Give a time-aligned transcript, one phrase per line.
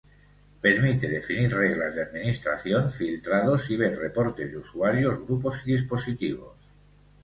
[0.61, 6.57] Permite definir reglas de administración, filtrados y ver reportes de usuarios, grupos y dispositivos.